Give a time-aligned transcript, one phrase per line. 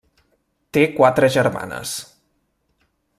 [0.77, 1.95] Té quatre germanes.